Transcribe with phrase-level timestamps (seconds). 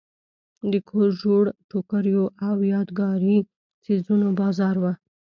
[0.71, 3.37] د کور جوړو ټوکریو او یادګاري
[3.83, 4.85] څیزونو بازار و.